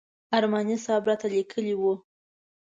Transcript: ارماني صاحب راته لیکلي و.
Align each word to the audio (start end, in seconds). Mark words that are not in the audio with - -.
ارماني 0.37 0.75
صاحب 0.85 1.03
راته 1.09 1.27
لیکلي 1.33 1.73
و. 1.77 1.83